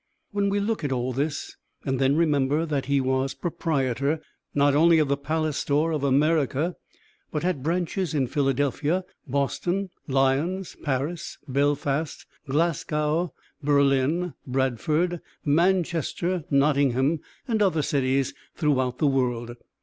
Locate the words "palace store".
5.15-5.91